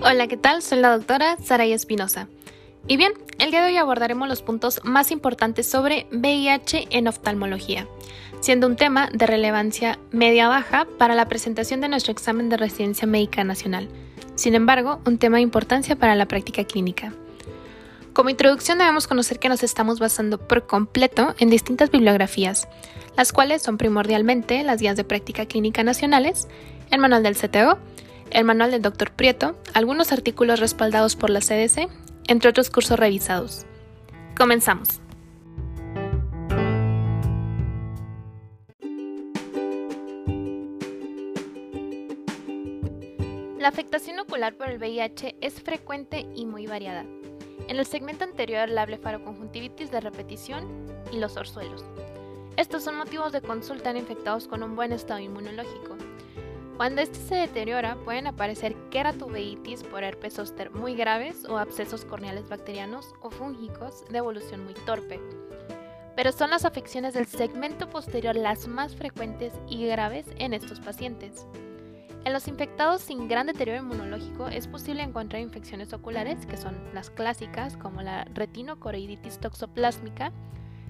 [0.00, 0.62] Hola, ¿qué tal?
[0.62, 2.28] Soy la doctora Saray Espinosa.
[2.86, 7.88] Y bien, el día de hoy abordaremos los puntos más importantes sobre VIH en oftalmología,
[8.38, 13.42] siendo un tema de relevancia media-baja para la presentación de nuestro examen de residencia médica
[13.42, 13.88] nacional.
[14.36, 17.12] Sin embargo, un tema de importancia para la práctica clínica.
[18.12, 22.68] Como introducción debemos conocer que nos estamos basando por completo en distintas bibliografías,
[23.16, 26.46] las cuales son primordialmente las guías de práctica clínica nacionales,
[26.92, 27.78] el manual del CTO,
[28.30, 29.10] el manual del Dr.
[29.10, 31.88] Prieto, algunos artículos respaldados por la CDC,
[32.26, 33.66] entre otros cursos revisados.
[34.36, 35.00] Comenzamos.
[43.58, 47.04] La afectación ocular por el VIH es frecuente y muy variada.
[47.66, 50.66] En el segmento anterior la blefaroconjuntivitis de repetición
[51.12, 51.84] y los orzuelos.
[52.56, 55.97] Estos son motivos de consulta en infectados con un buen estado inmunológico.
[56.78, 62.48] Cuando este se deteriora, pueden aparecer queratuveitis por herpes zóster muy graves o abscesos corneales
[62.48, 65.20] bacterianos o fúngicos de evolución muy torpe.
[66.14, 71.48] Pero son las afecciones del segmento posterior las más frecuentes y graves en estos pacientes.
[72.24, 77.10] En los infectados sin gran deterioro inmunológico es posible encontrar infecciones oculares, que son las
[77.10, 80.30] clásicas como la retinocoroiditis toxoplásmica,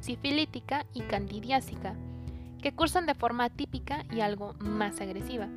[0.00, 1.94] sifilítica y candidiásica,
[2.60, 5.48] que cursan de forma atípica y algo más agresiva.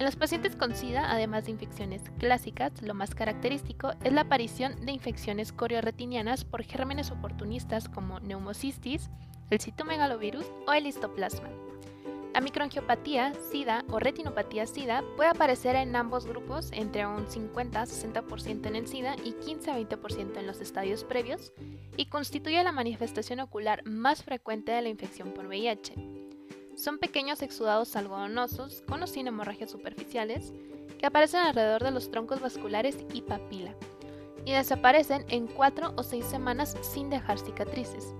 [0.00, 4.86] En los pacientes con SIDA, además de infecciones clásicas, lo más característico es la aparición
[4.86, 9.10] de infecciones corioretinianas por gérmenes oportunistas como neumocistis,
[9.50, 11.50] el citomegalovirus o el histoplasma.
[12.32, 18.76] La microangiopatía, SIDA o retinopatía SIDA puede aparecer en ambos grupos entre un 50-60% en
[18.76, 21.52] el SIDA y 15-20% en los estadios previos
[21.98, 26.09] y constituye la manifestación ocular más frecuente de la infección por VIH.
[26.80, 30.54] Son pequeños exudados algodonosos con o sin hemorragias superficiales
[30.98, 33.74] que aparecen alrededor de los troncos vasculares y papila
[34.46, 38.14] y desaparecen en 4 o 6 semanas sin dejar cicatrices.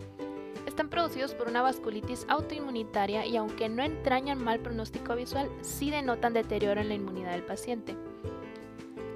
[0.67, 6.35] Están producidos por una vasculitis autoinmunitaria y aunque no entrañan mal pronóstico visual, sí denotan
[6.35, 7.97] deterioro en la inmunidad del paciente.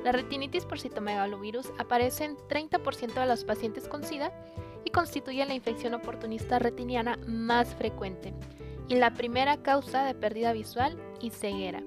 [0.05, 4.33] La retinitis por citomegalovirus aparece en 30% de los pacientes con SIDA
[4.87, 8.33] y constituye la infección oportunista retiniana más frecuente,
[8.89, 11.83] y la primera causa de pérdida visual y ceguera.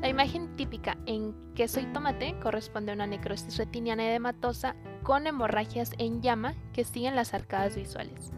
[0.00, 4.74] La imagen típica en queso y tomate corresponde a una necrosis retiniana edematosa
[5.04, 8.32] con hemorragias en llama que siguen las arcadas visuales.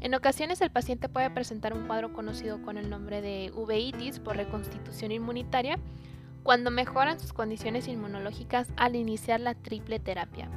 [0.00, 4.36] En ocasiones el paciente puede presentar un cuadro conocido con el nombre de uveitis por
[4.36, 5.78] reconstitución inmunitaria
[6.42, 10.50] cuando mejoran sus condiciones inmunológicas al iniciar la triple terapia.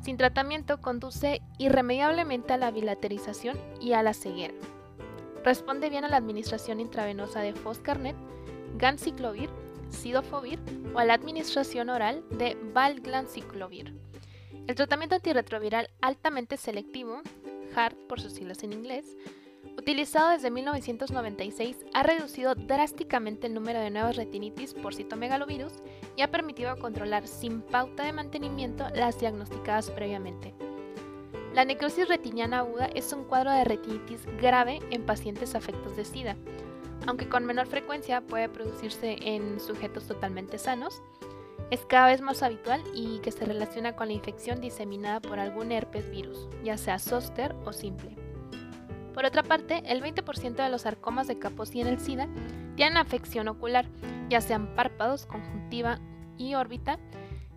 [0.00, 4.54] Sin tratamiento conduce irremediablemente a la bilaterización y a la ceguera.
[5.44, 8.16] Responde bien a la administración intravenosa de Foscarnet,
[8.78, 9.50] Ganciclovir,
[9.90, 10.58] Sidofovir
[10.94, 13.94] o a la administración oral de Valganciclovir.
[14.66, 17.20] El tratamiento antirretroviral altamente selectivo,
[17.76, 19.18] HART por sus siglas en inglés,
[19.76, 25.74] utilizado desde 1996, ha reducido drásticamente el número de nuevas retinitis por citomegalovirus
[26.16, 30.54] y ha permitido controlar sin pauta de mantenimiento las diagnosticadas previamente.
[31.54, 36.34] La necrosis retiniana aguda es un cuadro de retinitis grave en pacientes afectos de SIDA,
[37.06, 41.00] aunque con menor frecuencia puede producirse en sujetos totalmente sanos.
[41.70, 45.70] Es cada vez más habitual y que se relaciona con la infección diseminada por algún
[45.70, 48.16] herpes virus, ya sea zóster o simple.
[49.14, 52.26] Por otra parte, el 20% de los sarcomas de Kaposi en el SIDA
[52.74, 53.86] tienen afección ocular,
[54.28, 56.00] ya sean párpados, conjuntiva
[56.36, 56.98] y órbita,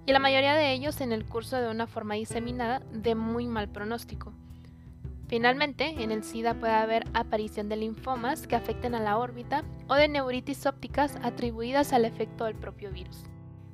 [0.08, 3.68] y la mayoría de ellos en el curso de una forma diseminada de muy mal
[3.68, 4.32] pronóstico.
[5.28, 9.96] Finalmente, en el SIDA puede haber aparición de linfomas que afecten a la órbita o
[9.96, 13.26] de neuritis ópticas atribuidas al efecto del propio virus.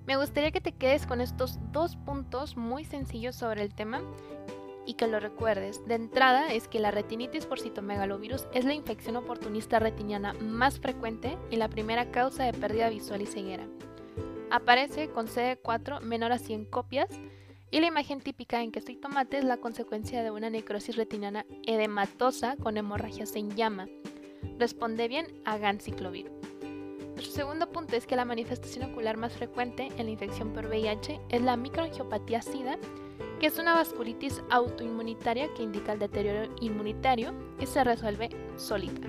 [0.07, 4.01] Me gustaría que te quedes con estos dos puntos muy sencillos sobre el tema
[4.87, 5.85] y que lo recuerdes.
[5.85, 11.37] De entrada es que la retinitis por citomegalovirus es la infección oportunista retiniana más frecuente
[11.51, 13.67] y la primera causa de pérdida visual y ceguera.
[14.53, 17.09] Aparece con CD4 menor a 100 copias
[17.71, 21.43] y la imagen típica en queso y tomate es la consecuencia de una necrosis retinana
[21.65, 23.87] edematosa con hemorragias en llama.
[24.59, 26.31] Responde bien a ganciclovir.
[27.15, 31.19] Nuestro segundo punto es que la manifestación ocular más frecuente en la infección por VIH
[31.29, 32.77] es la microangiopatía SIDA,
[33.39, 39.07] que es una vasculitis autoinmunitaria que indica el deterioro inmunitario y se resuelve solita.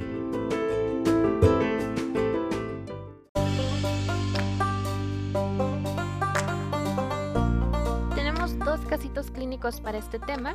[9.65, 10.55] Clínicos para este tema.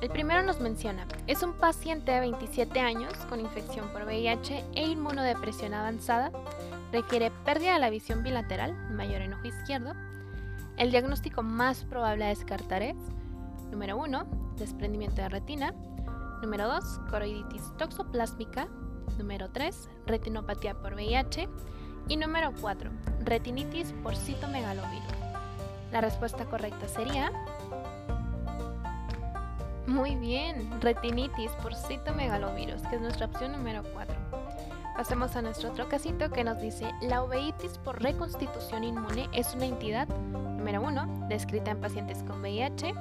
[0.00, 4.86] El primero nos menciona, es un paciente de 27 años con infección por VIH e
[4.86, 6.30] inmunodepresión avanzada,
[6.92, 9.94] requiere pérdida de la visión bilateral, mayor en ojo izquierdo.
[10.76, 12.96] El diagnóstico más probable a descartar es,
[13.72, 14.24] número 1,
[14.56, 15.74] desprendimiento de retina,
[16.40, 18.68] número 2, coroiditis toxoplásmica,
[19.18, 21.48] número 3, retinopatía por VIH
[22.06, 22.88] y número 4,
[23.24, 25.18] retinitis por citomegalovirus.
[25.90, 27.32] La respuesta correcta sería
[29.88, 34.14] muy bien, retinitis por citomegalovirus, que es nuestra opción número 4.
[34.96, 39.66] Pasemos a nuestro otro casito que nos dice, la uveitis por reconstitución inmune es una
[39.66, 42.92] entidad, número 1, descrita en pacientes con VIH,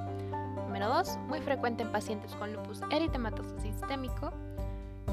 [0.65, 4.31] número 2, muy frecuente en pacientes con lupus eritematoso sistémico,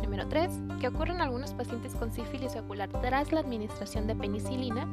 [0.01, 0.51] número 3,
[0.81, 4.87] que ocurre en algunos pacientes con sífilis ocular tras la administración de penicilina,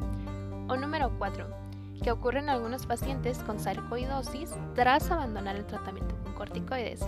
[0.67, 1.60] o número 4,
[2.01, 7.01] que ocurre en algunos pacientes con sarcoidosis tras abandonar el tratamiento con corticoides.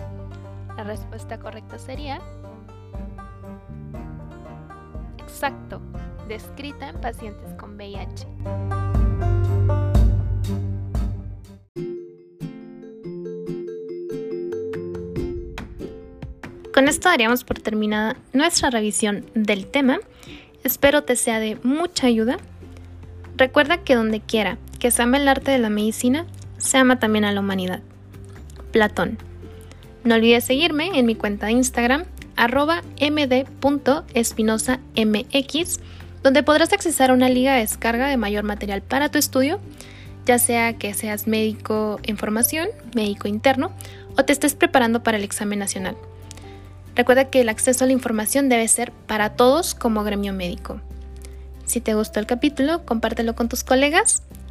[0.76, 2.20] La respuesta correcta sería
[5.18, 5.80] exacto,
[6.28, 8.26] descrita en pacientes con VIH.
[16.72, 20.00] Con esto daríamos por terminada nuestra revisión del tema.
[20.64, 22.36] Espero te sea de mucha ayuda.
[23.36, 26.26] Recuerda que donde quiera que se ama el arte de la medicina,
[26.58, 27.80] se ama también a la humanidad.
[28.70, 29.16] Platón.
[30.04, 32.04] No olvides seguirme en mi cuenta de Instagram,
[32.36, 35.80] arroba md.espinosamx,
[36.22, 39.58] donde podrás accesar a una liga de descarga de mayor material para tu estudio,
[40.26, 43.72] ya sea que seas médico en formación, médico interno,
[44.18, 45.96] o te estés preparando para el examen nacional.
[46.94, 50.78] Recuerda que el acceso a la información debe ser para todos como gremio médico.
[51.64, 54.22] Si te gustó el capítulo, compártelo con tus colegas